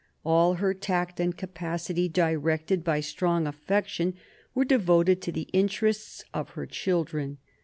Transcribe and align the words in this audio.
All 0.25 0.55
her 0.55 0.73
tact 0.73 1.19
and 1.19 1.37
capacity, 1.37 2.09
directed 2.09 2.83
by 2.83 3.01
strong 3.01 3.45
affection, 3.45 4.15
were 4.55 4.65
devoted 4.65 5.21
to 5.21 5.31
the 5.31 5.47
interests 5.53 6.23
of 6.33 6.49
her 6.57 6.65
children. 6.65 7.37